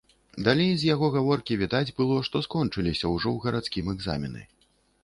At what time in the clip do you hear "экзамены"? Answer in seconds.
3.97-4.47